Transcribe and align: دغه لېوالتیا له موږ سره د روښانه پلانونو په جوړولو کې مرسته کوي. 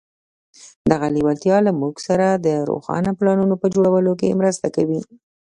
دغه 0.91 1.07
لېوالتیا 1.15 1.57
له 1.67 1.71
موږ 1.81 1.95
سره 2.07 2.27
د 2.45 2.47
روښانه 2.69 3.11
پلانونو 3.19 3.55
په 3.61 3.67
جوړولو 3.73 4.11
کې 4.19 4.37
مرسته 4.39 4.67
کوي. 4.75 4.99